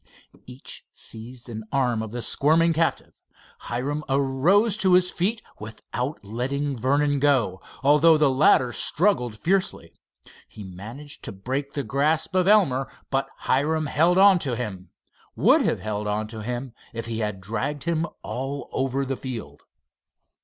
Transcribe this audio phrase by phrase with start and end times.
[0.47, 3.13] Each seized an arm of the squirming captive.
[3.59, 9.93] Hiram arose to his feet without letting Vernon go, although the latter struggled fiercely.
[10.47, 15.81] He managed to break the grasp of Elmer, but Hiram held on to him—would have
[15.81, 19.61] held on to him if he had dragged him all over the field.